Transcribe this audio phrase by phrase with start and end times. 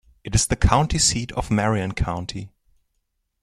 [0.23, 2.49] It is the county seat of Marion County.